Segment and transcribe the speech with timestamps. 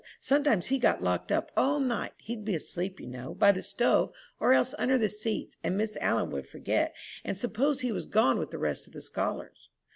[0.19, 2.13] Sometimes he got locked up all night.
[2.23, 5.95] He'd be asleep, you know, by the stove, or else under the seats, and Miss
[6.01, 9.69] All'n would forget, and suppose he was gone with the rest of the scholars."